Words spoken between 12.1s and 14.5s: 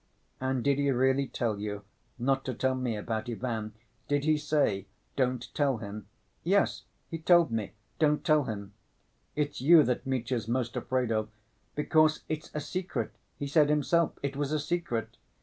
it's a secret: he said himself it